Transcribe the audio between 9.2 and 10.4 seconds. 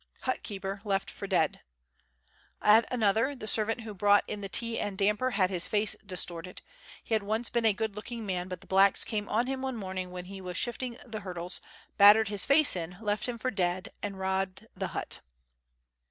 on him one morning when